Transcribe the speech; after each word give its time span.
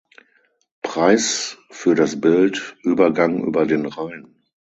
Preis 0.81 1.59
für 1.69 1.93
das 1.93 2.19
Bild 2.19 2.75
"Übergang 2.81 3.43
über 3.43 3.67
den 3.67 3.85
Rhein". 3.85 4.35